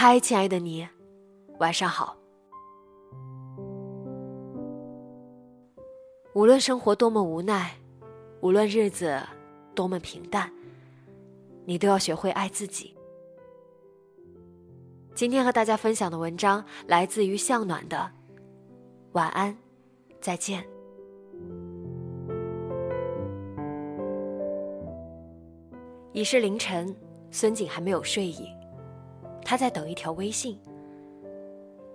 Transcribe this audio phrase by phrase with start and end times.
[0.00, 0.86] 嗨，亲爱的你，
[1.58, 2.16] 晚上好。
[6.34, 7.76] 无论生活多么无奈，
[8.40, 9.20] 无论日子
[9.74, 10.52] 多么平淡，
[11.64, 12.96] 你都要学会爱自己。
[15.16, 17.96] 今天和大家分享的文章来自于向暖的
[19.14, 19.58] 《晚安，
[20.20, 20.62] 再见》。
[26.12, 26.94] 已是凌晨，
[27.32, 28.48] 孙景还没有睡意。
[29.48, 30.60] 他在等一条微信。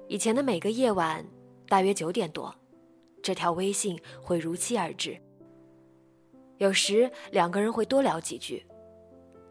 [0.07, 1.23] 以前的每个夜晚，
[1.67, 2.51] 大约九点多，
[3.21, 5.15] 这条微信会如期而至。
[6.57, 8.65] 有时两个人会多聊几句，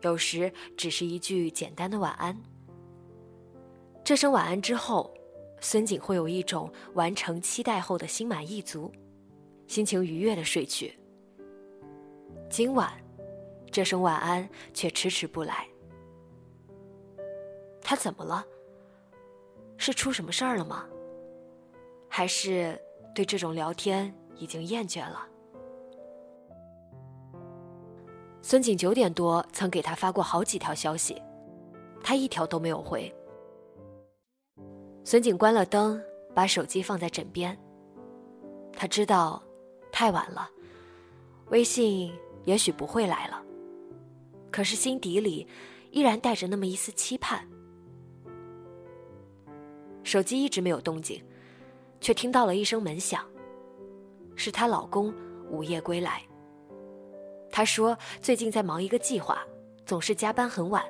[0.01, 2.37] 有时只是一句简单的晚安。
[4.03, 5.15] 这声晚安之后，
[5.61, 8.91] 孙景会有一种完成期待后的心满意足，
[9.69, 10.99] 心情愉悦的睡去。
[12.51, 12.93] 今晚，
[13.71, 15.69] 这声晚安却迟迟不来。
[17.93, 18.43] 他怎么了？
[19.77, 20.87] 是出什么事儿了吗？
[22.09, 22.81] 还是
[23.15, 25.29] 对这种聊天已经厌倦了？
[28.41, 31.21] 孙景九点多曾给他发过好几条消息，
[32.03, 33.15] 他一条都没有回。
[35.05, 36.03] 孙景关了灯，
[36.35, 37.55] 把手机放在枕边。
[38.73, 39.43] 他知道，
[39.93, 40.49] 太晚了，
[41.51, 42.11] 微信
[42.47, 43.43] 也许不会来了。
[44.51, 45.47] 可是心底里
[45.91, 47.47] 依然带着那么一丝期盼。
[50.13, 51.25] 手机一直没有动静，
[51.99, 53.27] 却听到了一声门响。
[54.37, 55.11] 是她老公
[55.49, 56.21] 午夜归来。
[57.51, 59.43] 他说最近在忙一个计划，
[59.87, 60.85] 总是加班很晚。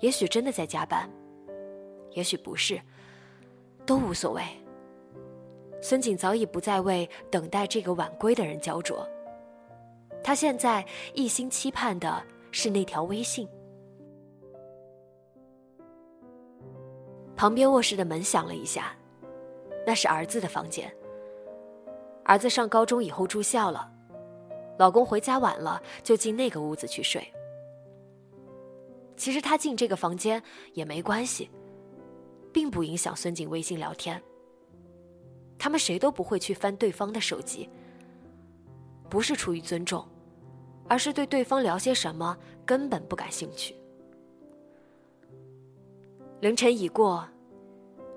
[0.00, 1.08] 也许真的在加班，
[2.10, 2.78] 也许不是，
[3.86, 4.42] 都无所谓。
[5.80, 9.08] 孙景早已不再为等待这个晚归的人焦灼。
[10.22, 10.84] 他现在
[11.14, 13.48] 一心期盼的是那条微信。
[17.36, 18.96] 旁边卧室的门响了一下，
[19.86, 20.92] 那是儿子的房间。
[22.24, 23.90] 儿子上高中以后住校了，
[24.78, 27.26] 老公回家晚了就进那个屋子去睡。
[29.16, 30.42] 其实他进这个房间
[30.72, 31.50] 也没关系，
[32.52, 34.20] 并不影响孙景微信聊天。
[35.58, 37.68] 他们谁都不会去翻对方的手机，
[39.08, 40.04] 不是出于尊重，
[40.88, 43.76] 而是对对方聊些什么根本不感兴趣。
[46.42, 47.24] 凌晨已过，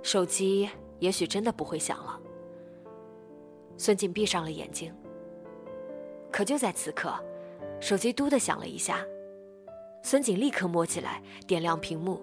[0.02, 2.20] 手机也许真的不会响了。
[3.78, 4.92] 孙静闭上了眼睛。
[6.32, 7.14] 可就在此刻，
[7.80, 9.06] 手机嘟的响了一下，
[10.02, 12.20] 孙景立刻摸起来，点亮屏幕，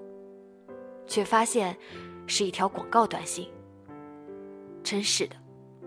[1.07, 1.79] 却发现
[2.27, 3.49] 是一条广告短信。
[4.83, 5.37] 真是的，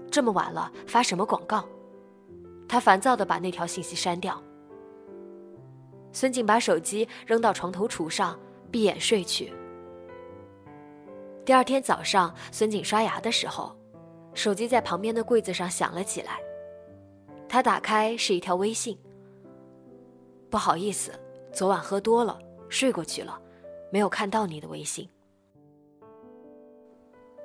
[0.10, 1.68] 这么晚了发什么广告？
[2.70, 4.42] 他烦躁的把那条信息删掉。
[6.14, 8.40] 孙景把手机扔到床头橱上，
[8.72, 9.52] 闭眼睡去。
[11.46, 13.78] 第二天早上，孙景刷牙的时候，
[14.34, 16.40] 手机在旁边的柜子上响了起来。
[17.48, 19.00] 他打开是一条微信。
[20.50, 21.12] 不好意思，
[21.54, 23.40] 昨晚喝多了，睡过去了，
[23.92, 25.08] 没有看到你的微信。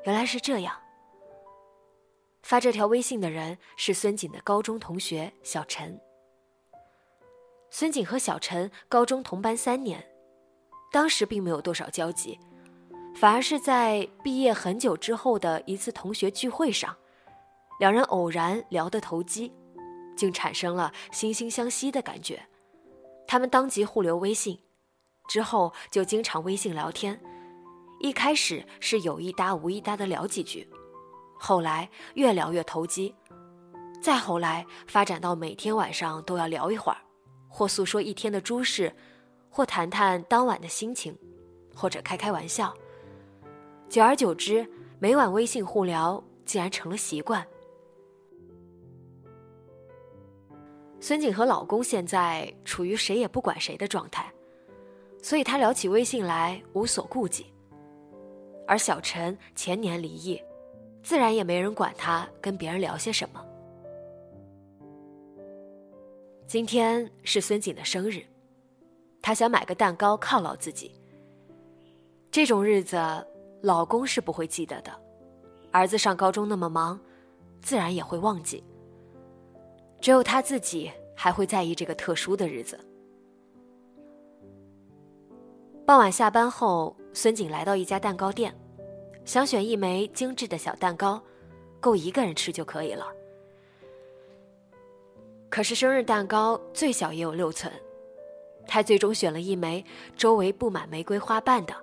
[0.05, 0.75] 原来是这样。
[2.43, 6.01] 发这条微信的人是孙景的高中同学小陈。
[7.69, 10.11] 孙景和小陈高中同班三年，
[10.91, 12.41] 当时并没有多少交集。
[13.15, 16.97] 反而是在毕业很久之后的一次同学聚会上，
[17.79, 19.53] 两人偶然聊得投机，
[20.17, 22.43] 竟产生了惺惺相惜的感觉。
[23.27, 24.59] 他们当即互留微信，
[25.29, 27.21] 之后就经常微信聊天。
[28.01, 30.67] 一开始是有一搭无一搭的聊几句，
[31.39, 33.15] 后来越聊越投机，
[34.01, 36.99] 再后来发展到每天晚上都要聊一会儿，
[37.49, 38.97] 或诉说一天的诸事，
[39.51, 41.15] 或谈谈当晚的心情，
[41.75, 42.75] 或者开开玩笑。
[43.91, 44.65] 久而久之，
[45.01, 47.45] 每晚微信互聊竟然成了习惯。
[51.01, 54.33] 孙景和老公现在处于谁也不管谁的状态，
[55.21, 57.47] 所以她聊起微信来无所顾忌。
[58.65, 60.41] 而小陈前年离异，
[61.03, 63.45] 自然也没人管他跟别人聊些什么。
[66.47, 68.23] 今天是孙景的生日，
[69.21, 70.93] 她想买个蛋糕犒劳自己。
[72.31, 72.97] 这种日子，
[73.63, 74.91] 老公是不会记得的，
[75.71, 76.99] 儿子上高中那么忙，
[77.61, 78.65] 自然也会忘记。
[80.01, 82.79] 只有他自己还会在意这个特殊的日子。
[85.85, 88.55] 傍晚下班后，孙景来到一家蛋糕店，
[89.25, 91.21] 想选一枚精致的小蛋糕，
[91.81, 93.07] 够一个人吃就可以了。
[95.51, 97.71] 可是生日蛋糕最小也有六寸，
[98.69, 99.85] 他最终选了一枚
[100.17, 101.75] 周围布满玫瑰花瓣的，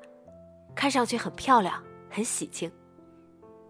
[0.78, 2.72] 看上去很漂亮，很喜庆。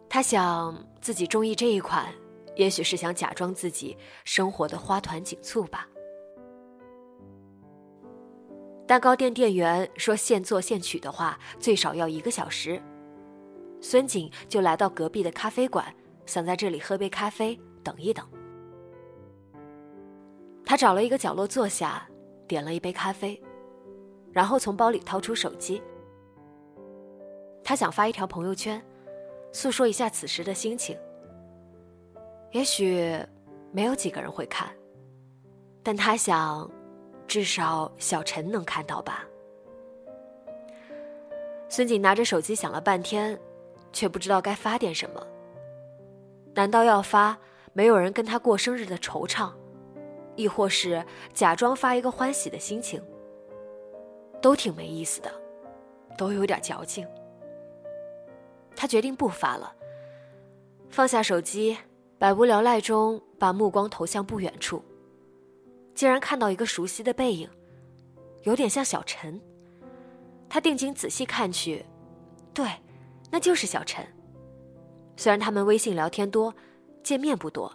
[0.08, 2.14] 他想自己中意这一款。
[2.58, 3.96] 也许是想假装自己
[4.26, 5.88] 生活的花团锦簇吧。
[8.88, 12.82] 蛋糕店店员说：“现做现取的话，最少要一个小时。”
[13.80, 15.86] 孙锦就来到隔壁的咖啡馆，
[16.26, 18.28] 想在这里喝杯咖啡，等一等。
[20.66, 22.10] 他找了一个角落坐下，
[22.48, 23.40] 点了一杯咖啡，
[24.32, 25.80] 然后从包里掏出手机。
[27.68, 28.82] 他想发一条朋友圈，
[29.52, 30.98] 诉说一下此时的心情。
[32.52, 33.14] 也许
[33.74, 34.70] 没有几个人会看，
[35.84, 36.72] 但他想，
[37.28, 39.26] 至少小陈能看到吧。
[41.68, 43.38] 孙锦拿着手机想了半天，
[43.92, 45.22] 却不知道该发点什么。
[46.56, 47.38] 难道要发
[47.74, 49.52] 没有人跟他过生日的惆怅，
[50.38, 53.04] 亦或是假装发一个欢喜的心情？
[54.42, 55.30] 都挺没意思的，
[56.18, 57.06] 都有点矫情。
[58.78, 59.76] 他决定不发了，
[60.90, 61.76] 放下手机。
[62.20, 64.82] 百无聊赖中，把目光投向不远处，
[65.94, 67.48] 竟然看到一个熟悉的背影，
[68.42, 69.40] 有点像小陈。
[70.50, 71.86] 他定睛仔细看去，
[72.56, 72.68] 对，
[73.30, 74.04] 那就是小陈。
[75.16, 76.52] 虽然他们微信聊天多，
[77.04, 77.72] 见面不多，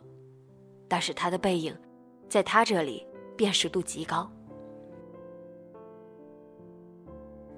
[0.89, 1.77] 但是他的背影，
[2.29, 3.07] 在他这里
[3.37, 4.29] 辨识度极高。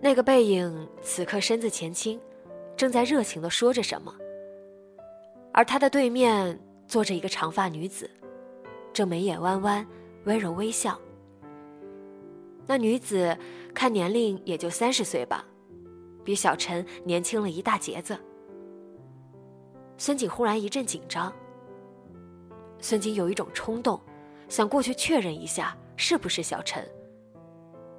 [0.02, 2.20] 那个背影此刻身子前倾，
[2.76, 4.14] 正在热情的说着什么，
[5.52, 6.58] 而他的对面。
[6.86, 8.08] 坐着一个长发女子，
[8.92, 9.84] 正眉眼弯弯，
[10.24, 11.00] 温柔微笑。
[12.66, 13.36] 那女子
[13.74, 15.42] 看年龄也就三十岁吧，
[16.22, 18.16] 比小陈年轻了一大截子。
[19.96, 21.32] 孙景忽然一阵紧张。
[22.78, 23.98] 孙景有一种冲动，
[24.50, 26.86] 想过去确认一下是不是小陈。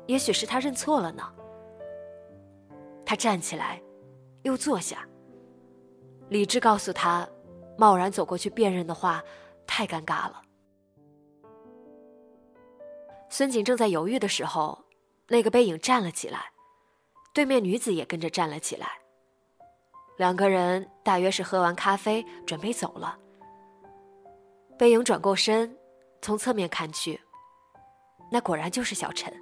[0.05, 1.23] 也许是他认错了呢。
[3.03, 3.81] 他站起来，
[4.45, 5.05] 又坐下。
[6.29, 7.27] 理智告诉他。
[7.77, 9.21] 贸然走过去辨认的话，
[9.67, 10.41] 太尴尬了。
[13.27, 14.85] 孙景正在犹豫的时候，
[15.27, 16.53] 那个背影站了起来，
[17.33, 18.87] 对面女子也跟着站了起来。
[20.15, 23.19] 两个人大约是喝完咖啡，准备走了。
[24.77, 25.77] 背影转过身，
[26.21, 27.19] 从侧面看去，
[28.31, 29.33] 那果然就是小陈。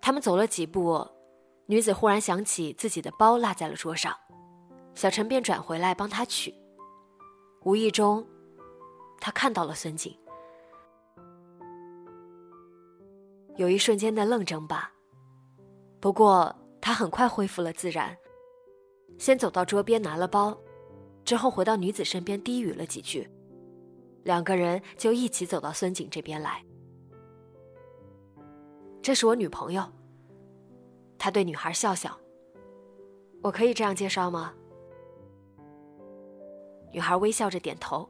[0.00, 1.06] 他们走了几步，
[1.70, 4.12] 女子忽然想起自己的包落在了桌上。
[4.96, 6.52] 小陈便转回来帮她取。
[7.62, 8.26] 无意中，
[9.20, 10.18] 他看到了孙景，
[13.54, 14.92] 有一瞬间的愣怔吧。
[16.00, 18.16] 不过他很快恢复了自然，
[19.16, 20.58] 先走到桌边拿了包，
[21.24, 23.30] 之后回到女子身边低语了几句，
[24.24, 26.64] 两个人就一起走到孙景这边来。
[29.00, 29.88] 这是我女朋友。
[31.20, 32.18] 他对女孩笑笑。
[33.42, 34.54] 我可以这样介绍吗？
[36.90, 38.08] 女孩微笑着点头。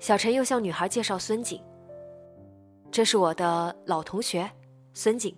[0.00, 1.62] 小陈又向女孩介绍孙景
[2.90, 4.50] ：“这是我的老同学，
[4.94, 5.36] 孙景。”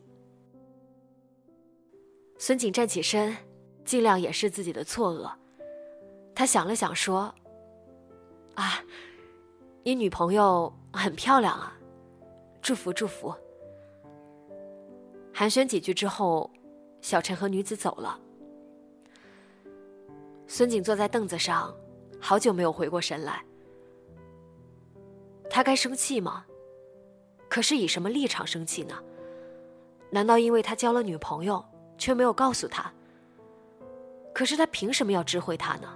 [2.39, 3.37] 孙景站起身，
[3.85, 5.31] 尽量掩饰自己的错愕。
[6.35, 7.35] 他想了想，说
[8.57, 8.83] ：“啊，
[9.85, 11.79] 你女朋友很漂亮啊，
[12.63, 13.35] 祝福祝福。”
[15.41, 16.51] 寒暄几句之后，
[17.01, 18.21] 小陈和女子走了。
[20.47, 21.75] 孙景坐在凳子上，
[22.21, 23.43] 好久没有回过神来。
[25.49, 26.45] 他该生气吗？
[27.49, 29.03] 可是以什么立场生气呢？
[30.11, 31.65] 难道因为他交了女朋友
[31.97, 32.93] 却没有告诉他？
[34.35, 35.89] 可是他凭什么要知会他呢？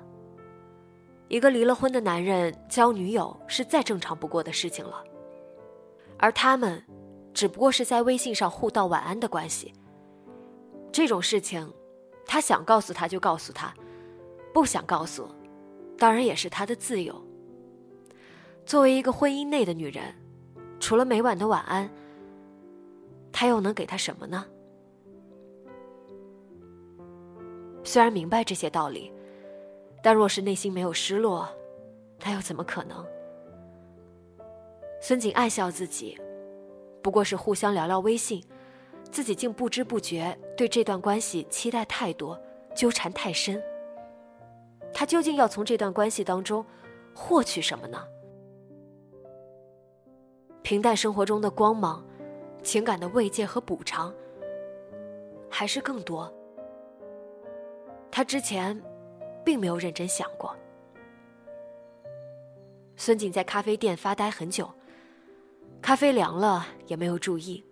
[1.28, 5.04] 一个离了婚的男人交女友是再正常不过的事情了。
[6.16, 6.82] 而他们
[7.35, 9.75] 只不过是在微信上互道晚安的关系。
[10.93, 11.69] 这种事情，
[12.25, 13.75] 他想告诉他就告诉他，
[14.53, 15.29] 不想告诉，
[15.99, 17.21] 当然也是他的自由。
[18.64, 20.14] 作为一个婚姻内的女人，
[20.79, 21.91] 除了每晚的晚安，
[23.33, 24.47] 他又能给他什么呢？
[27.83, 29.12] 虽然明白这些道理，
[30.03, 31.49] 但若是内心没有失落，
[32.25, 33.05] 那又怎么可能？
[35.03, 36.19] 孙景暗笑自己，
[37.04, 38.42] 不过是互相聊聊微信，
[39.12, 42.40] 自己竟不知不觉对这段关系期待太多，
[42.75, 43.62] 纠缠太深。
[44.90, 46.64] 他究竟要从这段关系当中
[47.14, 48.08] 获取什么呢？
[50.62, 52.02] 平淡生活中的光芒，
[52.62, 54.11] 情感的慰藉和补偿，
[55.50, 56.32] 还是更多？
[58.11, 58.82] 他之前
[59.44, 60.56] 并没有认真想过。
[62.96, 64.70] 孙景在咖啡店发呆很久，
[65.85, 67.62] 咖啡凉了也没有注意，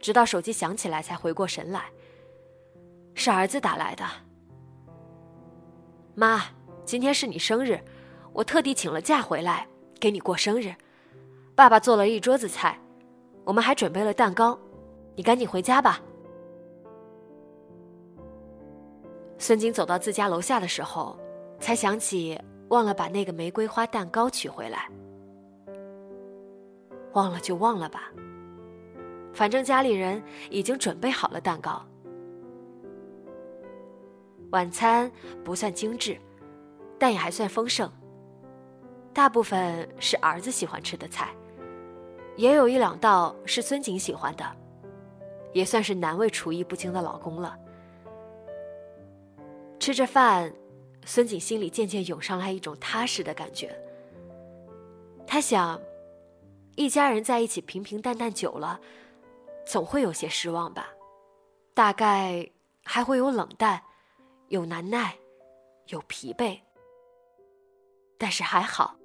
[0.00, 1.90] 直到手机响起来才回过神来，
[3.12, 4.02] 是儿子打来的。
[6.14, 6.44] 妈，
[6.86, 7.78] 今天是你生日，
[8.32, 9.68] 我特地请了假回来
[10.00, 10.74] 给你过生日。
[11.54, 12.80] 爸爸做了一桌子菜，
[13.44, 14.58] 我们还准备了蛋糕，
[15.14, 16.00] 你赶紧回家吧。
[19.36, 21.14] 孙景走到自家楼下的时候，
[21.60, 24.90] 才想起忘了把那个玫瑰花蛋糕取回来。
[27.16, 28.12] 忘了就忘了吧，
[29.32, 31.82] 反正家里人已经准备好了蛋糕。
[34.50, 35.10] 晚餐
[35.42, 36.18] 不算精致，
[36.98, 37.90] 但也还算丰盛，
[39.14, 41.34] 大部分是儿子喜欢吃的菜。
[42.36, 44.44] 也有一两道是孙景喜欢的，
[45.54, 47.58] 也算是难为厨艺不精的老公了。
[49.80, 50.52] 吃着饭，
[51.06, 53.74] 孙景心里渐渐涌上来一种踏实的感觉。
[55.26, 55.80] 他想，
[56.76, 58.80] 一家人在一起平平淡淡久了，
[59.66, 60.88] 总会有些失望吧？
[61.74, 62.50] 大概
[62.84, 63.82] 还会有冷淡，
[64.48, 65.16] 有难耐，
[65.88, 66.60] 有疲惫。
[68.16, 68.96] 但是还好，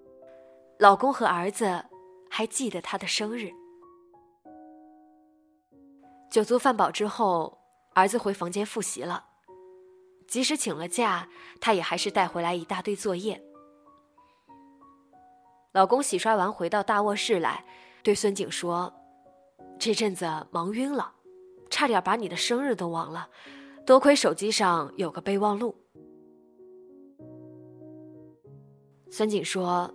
[0.77, 1.85] 老公和儿子。
[2.33, 3.51] 还记得他的生日。
[6.31, 7.59] 酒足饭饱之后，
[7.93, 9.25] 儿子回房间复习了。
[10.29, 11.27] 即使请了假，
[11.59, 13.43] 他也还是带回来一大堆作业。
[15.73, 17.63] 老公洗刷完回到大卧室来，
[18.03, 18.93] 对孙景说
[19.79, 21.13] ：“这阵子忙晕了，
[21.69, 23.29] 差点把你的生日都忘了。
[23.85, 25.75] 多亏手机上有个备忘录。”
[29.09, 29.91] 孙景说：“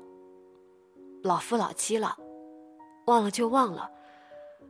[1.22, 2.16] 老夫老妻了。”
[3.06, 3.88] 忘了就忘了，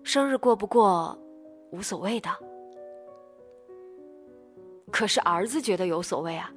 [0.02, 1.18] 生日过不过，
[1.72, 2.28] 无所谓的。
[4.92, 6.52] 可是儿子觉得有所谓啊！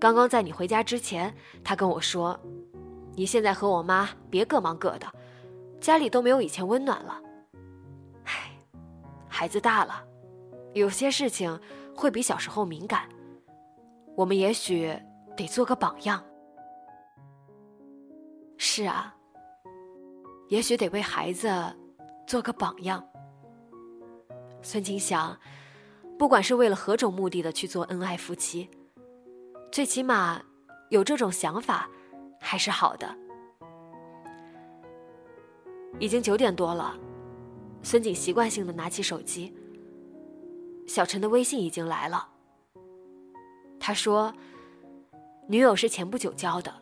[0.00, 2.40] 刚刚在你回家之前，他跟我说
[3.18, 5.12] ：“你现在和我妈别各忙各的，
[5.80, 7.20] 家里都没有以前温暖了。”
[8.22, 8.52] 唉，
[9.28, 10.04] 孩子大了，
[10.72, 11.60] 有些事情
[11.96, 13.08] 会比小时候敏感。
[14.14, 14.96] 我们也许
[15.36, 16.24] 得做个榜样。
[18.56, 19.12] 是啊。
[20.48, 21.50] 也许得为孩子
[22.24, 23.04] 做个榜样。
[24.62, 25.36] 孙晴想，
[26.16, 28.70] 不管是为了何种目的的去做恩爱夫妻，
[29.72, 30.40] 最起码
[30.90, 31.90] 有这种想法
[32.48, 33.14] 还是好的。
[35.98, 36.98] 已经九点多了，
[37.82, 39.54] 孙景习惯性的拿起手机，
[40.86, 42.26] 小陈的微信已经来了。
[43.78, 44.32] 他说，
[45.46, 46.74] 女友是前不久交的，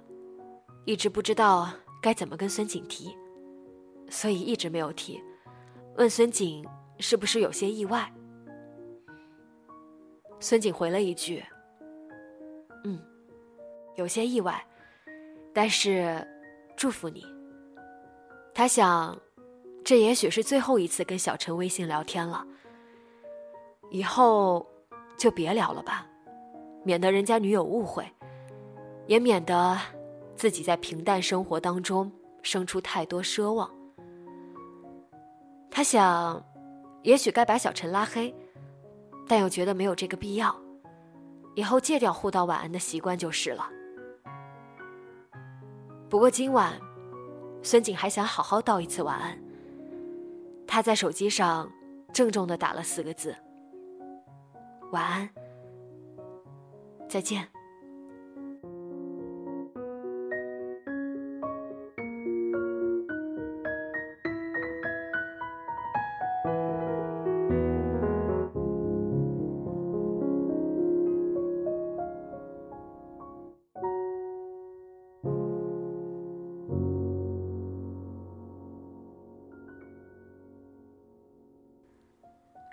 [0.84, 1.68] 一直不知道
[2.00, 3.16] 该怎么跟孙景提。
[4.08, 5.20] 所以一直没有提，
[5.96, 6.64] 问孙景
[7.00, 8.08] 是不是有些意外。
[10.38, 11.42] 孙景回了一句
[12.86, 13.00] ：“嗯，
[13.96, 14.64] 有些意外，
[15.56, 16.22] 但是
[16.76, 17.24] 祝福你。”
[18.52, 19.18] 他想，
[19.82, 22.46] 这也许是最后一次跟小陈微信聊天了，
[23.88, 24.66] 以后
[25.16, 26.06] 就别聊了吧，
[26.84, 28.06] 免得人家女友误会，
[29.06, 29.78] 也免得
[30.34, 33.70] 自己在平淡生活当中生出太多奢望。
[35.70, 36.44] 他想，
[37.00, 38.34] 也许该把小陈拉黑，
[39.26, 40.54] 但又觉得没有这个必要，
[41.54, 43.70] 以后戒掉互道晚安的习惯就是了。
[46.08, 46.80] 不过今晚，
[47.62, 49.36] 孙景还想好好道一次晚安。
[50.66, 51.70] 他在手机上
[52.12, 53.34] 郑重的打了四个字
[54.92, 55.28] ：“晚安，
[57.08, 57.48] 再见。”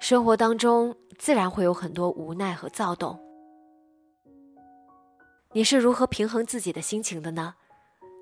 [0.04, 3.18] 生活当中自然会有很多无奈和躁动。
[5.54, 7.56] 你是如何平衡自己的心情的呢？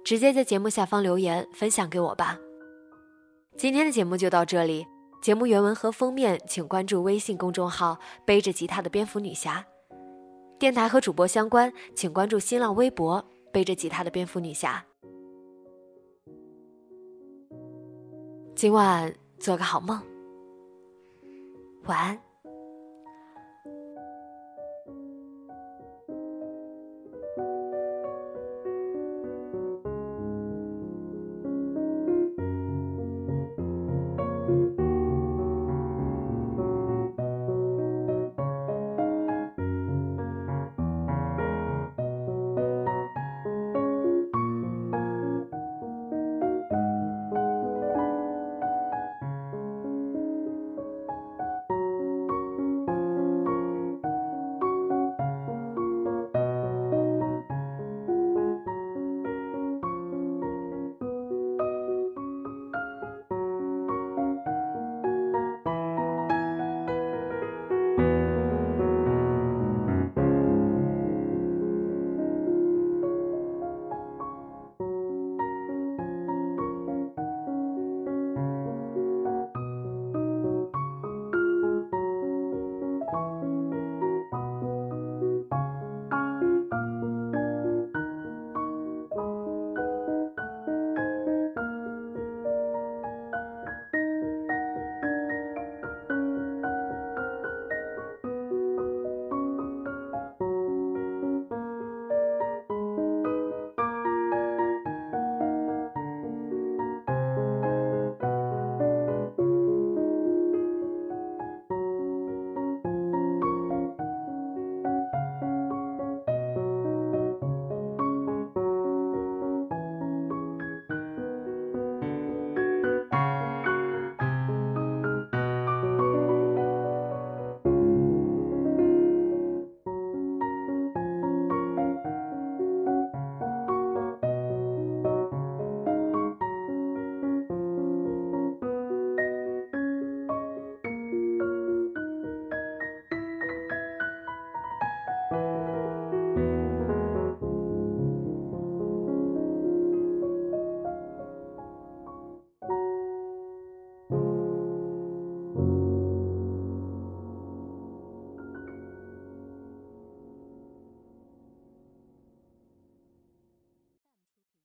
[0.06, 2.38] 直接在节目下方留言分享给我吧。
[3.58, 4.86] 今天的节目就到这里，
[5.24, 7.98] 节目原文和封面请关注微信公众号
[8.28, 9.66] “背着吉他的蝙蝠女侠”。
[10.60, 14.86] 电台和主播相关，请关注新浪微博“背着吉他的蝙蝠女侠”。
[18.54, 20.00] 今晚做个好梦，
[21.86, 22.31] 晚安。